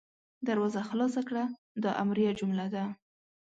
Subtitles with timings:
[0.47, 1.43] دروازه خلاصه کړه–
[1.83, 2.83] دا امریه جمله ده.